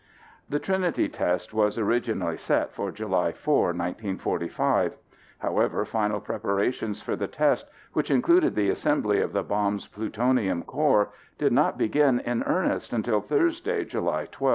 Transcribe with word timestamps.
"The 0.49 0.57
Trinity 0.57 1.07
test 1.07 1.53
was 1.53 1.77
originally 1.77 2.35
set 2.35 2.73
for 2.73 2.91
July 2.91 3.33
4, 3.33 3.65
1945. 3.67 4.97
However, 5.37 5.85
final 5.85 6.19
preparations 6.19 7.03
for 7.03 7.15
the 7.15 7.27
test, 7.27 7.67
which 7.93 8.09
included 8.09 8.55
the 8.55 8.71
assembly 8.71 9.21
of 9.21 9.31
the 9.31 9.43
bomb's 9.43 9.85
plutonium 9.85 10.63
core, 10.63 11.11
did 11.37 11.51
not 11.53 11.77
begin 11.77 12.19
in 12.21 12.41
earnest 12.47 12.93
until 12.93 13.21
Thursday, 13.21 13.85
July 13.85 14.25
12. 14.31 14.49